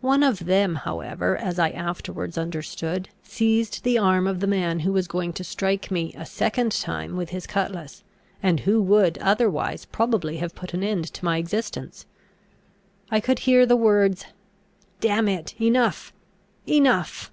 [0.00, 4.94] One of them however, as I afterwards, understood seized the arm of the man who
[4.94, 8.02] was going to strike me a second time with his cutlass,
[8.42, 12.06] and who would otherwise probably have put an end to my existence.
[13.10, 14.24] I could hear the words,
[15.00, 16.14] "Damn it, enough,
[16.66, 17.30] enough!